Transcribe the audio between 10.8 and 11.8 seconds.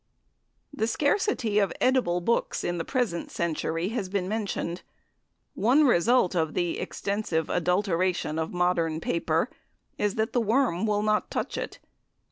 will not touch it.